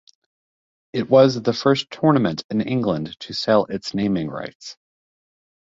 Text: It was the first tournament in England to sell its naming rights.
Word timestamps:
It 0.93 1.11
was 1.11 1.39
the 1.39 1.53
first 1.53 1.91
tournament 1.91 2.43
in 2.49 2.59
England 2.59 3.19
to 3.19 3.35
sell 3.35 3.65
its 3.65 3.93
naming 3.93 4.29
rights. 4.29 4.75